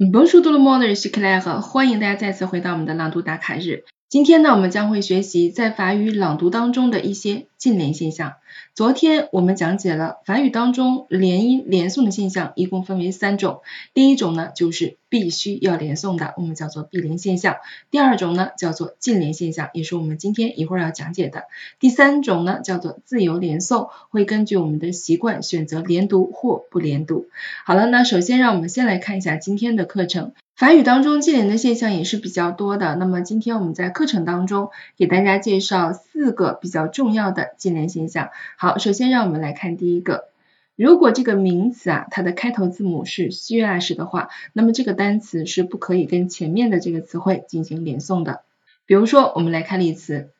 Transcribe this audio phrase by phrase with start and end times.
[0.00, 3.82] Bonjour tout le monde, c'est Claire，欢迎大家再次回到我们的朗读打卡日。
[4.08, 8.36] 今天呢，我们将会学习在法语朗读当中的一些近连现象。
[8.74, 13.60] 昨天我们讲解了法语当中连音连诵的现象，一共分为三种。
[13.92, 17.56] 第一种呢，就是必须要连诵的，我们叫做闭连现象；
[17.90, 21.40] 第二种呢，叫做近连现象，也是我们今天一会儿要讲解的；
[21.78, 27.26] 第三种呢，叫做自由连诵，会根据我们的习惯选择连读或不连读。
[27.66, 30.32] 好了，那首先让我们先来看一下今天的课程。
[30.58, 38.30] 法语当中近连的现象也是比较多的，那么今天我们在课程当中给大家介绍四个比较重要的近连现象。
[38.56, 40.30] 好，首先让我们来看第一个，
[40.74, 48.40] 如果这个名词啊它的开头字母是虚啊式的话，那么这个单词是不可以跟前面的这个词汇进行连诵的。
[48.84, 50.32] 比如说我们来看例词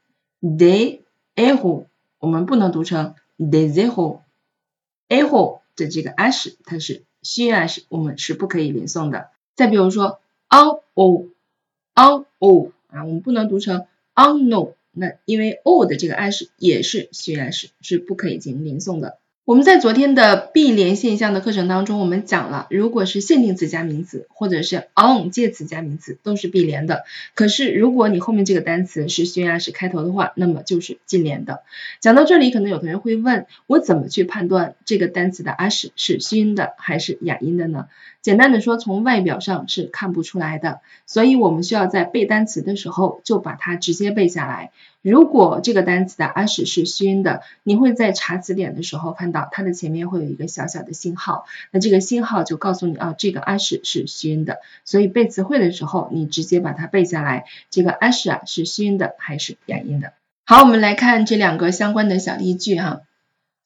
[0.43, 1.03] ，de
[1.37, 1.85] eho，
[2.19, 9.29] 我们不能读成 de zeho，eho 的这个 ash 它是虚啊式，我们是不可以连诵的。
[9.59, 19.19] 再比如说，on o，on o 啊，我们不能读成 on no，那因为 o 的这个 i 是也是虚 i 是，是不可以进行连诵的。
[19.49, 27.05] 我们在昨天的闭连现象的课程当中，我们讲了，如果是限定词加名词，或者是 on 介词加名词，都是闭连的。
[27.35, 31.63] 可是如果你后面这个单词是虚啊是开头的话，那么就是近连的。
[31.99, 37.89] 讲到这里，可能有同学会问，我怎么去判断这个单词的 a 是是虚音的还是哑音的呢？
[38.21, 44.73] 简单的说，从外表上是看不出来的，所以我们需要在背单词的时候就把它直接背下来。
[45.01, 54.61] 如果这个单词的 a 是是虚音的，你会在查词典的时候看到它的前面会有一个小小的星号，那这个星号就告诉你啊，这个 a 是是虚音的。
[54.85, 60.13] 所以背词汇的时候，你直接把它背下来，这个 a 是啊是虚音的还是哑音的？
[60.45, 63.03] 好，我们来看这两个相关的小例句哈。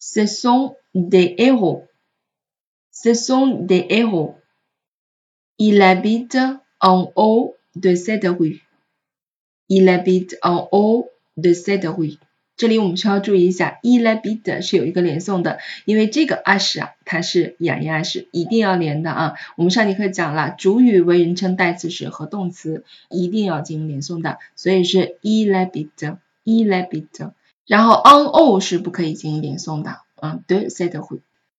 [0.01, 6.37] Ce sont des héros，ce sont des héros，il habite
[6.81, 11.09] en haut de cette rue，il habite en haut。
[11.35, 12.19] The said we，
[12.63, 19.35] 这里我们需要注意一下，elebit 是有一个连诵的，因为这个 ash 啊，它是哑音 a 是，一定要连的啊。
[19.57, 27.33] 我们上节课讲了，主语为人称代词时和动词一定要进行连诵的，所以是 il habite，il habite。
[27.67, 31.19] 然后 on o 是不可以进行连诵的，嗯，the said we。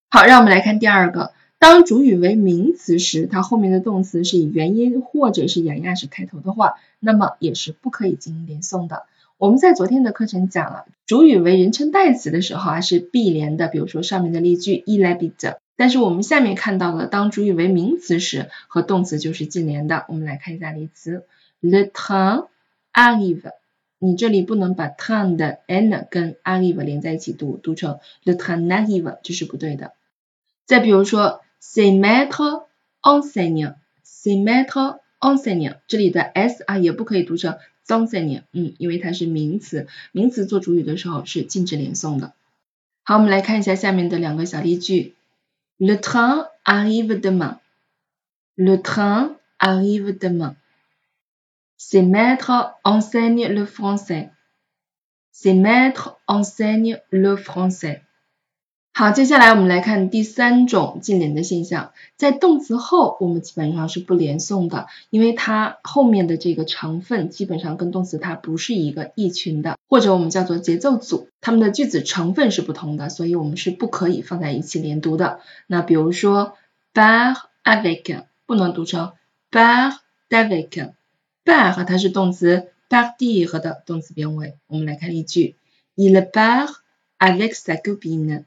[0.09, 9.03] 好，让我们来看第二个，当主语为名词时，它后面的动词是以元音或者是哑音 a 是开头的话，那么也是不可以进行连诵的。
[9.37, 15.55] 我们在昨天的课程讲了，主语为人称代词的时候啊是必连的，比如说上面的例句 i l a b i t。
[15.75, 20.05] 但是我们下面看到了，当主语为名词时和动词就是近连的。
[20.07, 21.25] 我们来看一下例词
[21.61, 22.47] ，le train
[22.93, 23.51] arrive。
[23.97, 29.93] 你这里不能把 train 的 n 跟 arrive 连在一起读，读成 le train arrive，这是不对的。
[30.65, 32.65] 再比如说，c'est maître
[33.01, 37.57] enseigne，c'est maître enseigne，这里的 s 啊也不可以读成。
[37.83, 42.33] 脏在念，嗯，因为它是名词，名词做主语的时候是禁止连诵的。
[43.03, 45.15] 好，我们来看一下下面的两个小例句。
[45.77, 47.57] Le train arrive demain.
[48.55, 50.55] Le train arrive demain.
[51.77, 54.29] Ses maîtres enseignent le français.
[55.33, 58.02] Ses maîtres enseignent le français.
[58.95, 75.39] 好，接下来我们来看第三种近连的现象，在动词后我们基本上是不连诵的，因为它后面的这个成分基本上跟动词它不是一个一群的，或者我们叫做节奏组，它们的句子成分是不同的，所以我们是不可以放在一起连读的。
[75.65, 76.53] 那比如说
[76.93, 79.13] ，par avec 不能读成
[79.49, 79.95] par
[80.29, 84.53] avec，par 它是动词 partir 的动词变位。
[84.67, 85.55] 我们来看例句
[85.95, 86.69] ，il part
[87.17, 88.43] avec sa copine。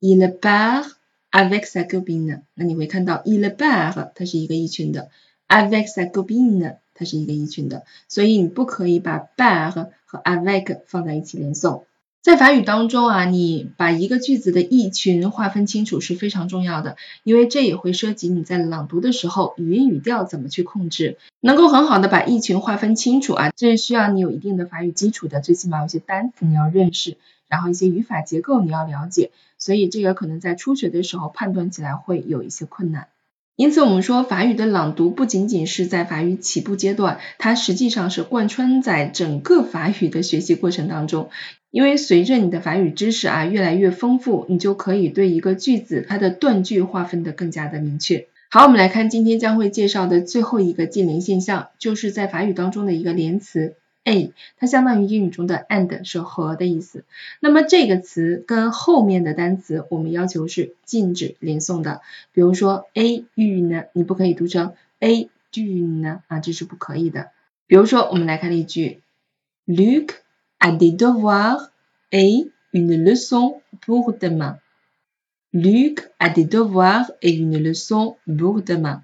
[0.00, 0.98] Il part
[1.30, 2.42] avec sa copine。
[2.54, 5.10] 那你会看到，il part 它是一个一群的
[5.46, 11.84] ，avec sa copine 它是一个一群的，所以你不可以把 par 和 avec 放在一起连诵。
[12.22, 21.16] 在法语当中啊，你把一个句子的意群划分清楚是非常重要的，因为这也会涉及你在朗读的时候语音语调怎么去控制。
[21.40, 27.16] 能够很好的把意群划分清楚啊，这需要你有一定的法语基础的，最起码有些单词你要认识。
[27.48, 33.08] 然后一些语法结构你要了解，所以这个可能在初学的时候判断起来会有一些困难。
[33.56, 41.30] 因此我们说法语的朗读不仅仅是在法语起步阶段，它实际上是贯穿在整个法语的学习过程当中。
[41.70, 48.26] 因为随着你的法语知识啊越来越丰富，你就可以对一个句子它的断句划分的更加的明确。
[48.50, 53.74] 好，我们来看今天将会介绍的最后一个近邻现象，就是在法语当中的一个连词。
[54.02, 57.04] a，它相当于英语中的 and，是和的意思。
[57.38, 62.00] 那么这个词跟后面的单词，我们要求是禁止连诵的。
[62.32, 67.28] 比如说 a 语呢，你不可以读成 a d'une 啊，这是不可以的。
[67.66, 69.00] 比如说，我们来看例句
[69.66, 70.14] ，Luke
[70.60, 71.70] a des devoirs
[72.12, 74.58] et une leçon pour demain.
[75.52, 79.02] Luc a des devoirs et une leçon pour demain.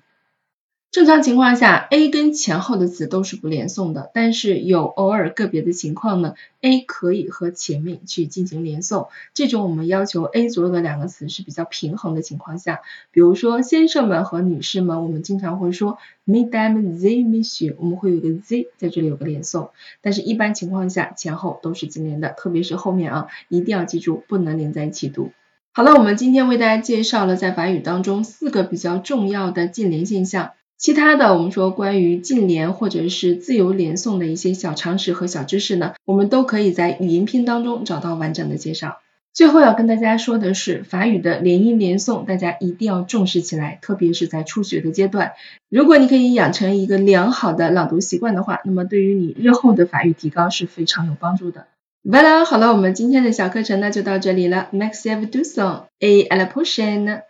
[0.97, 6.33] 正常情况下，a 跟前后的词都是不连诵的，但是有偶尔个别的情况呢
[6.63, 9.09] ，a 可以和前面去进行连诵。
[9.35, 19.69] 这种我们要求 a 左右的两个词是比较平衡的情况下，比如说先生们和女士们，我们经常会说 Mesdames et Messieurs，我们会有个 z 在这里有个连诵，
[20.01, 25.33] 但是一般情况下前后都是近连的，特别是后面啊，一定要记住不能连在一起读。
[25.73, 30.53] 好了，我们今天为大家介绍了在法语当中四个比较重要的近连现象。
[30.79, 38.99] 其他的，我们说关于近联或者是自由连诵的一些小常识和小知识呢，我们都可以在语音篇当中找到完整的介绍。
[39.33, 45.33] 最后要跟大家说的是，法语的连音连诵，大家一定要重视起来，特别是在初学的阶段。
[45.69, 51.67] 如果你可以养成一个良好的朗读习惯的话，那么对于你日后的法语提高是非常有帮助的。
[52.03, 54.69] 完了，好了，我们今天的小课程呢就到这里了。
[54.73, 55.59] Merci à vous tous
[56.01, 57.23] et à la prochaine。